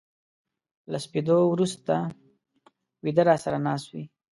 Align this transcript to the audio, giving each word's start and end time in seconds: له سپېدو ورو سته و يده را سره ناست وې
له 0.91 0.97
سپېدو 1.05 1.37
ورو 1.47 1.65
سته 1.73 1.95
و 3.01 3.03
يده 3.09 3.23
را 3.27 3.35
سره 3.43 3.57
ناست 3.65 3.87
وې 3.93 4.03